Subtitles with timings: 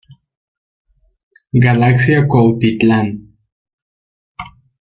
[1.65, 3.07] Galaxia Cuautitlán.